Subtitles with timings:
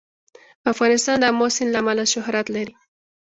[0.71, 2.75] افغانستان د آمو سیند له امله شهرت لري.